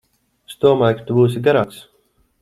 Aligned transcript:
Es 0.51 0.53
domāju, 0.63 0.95
ka 1.01 1.05
tu 1.09 1.17
būsi 1.17 1.43
garāks. 1.49 1.77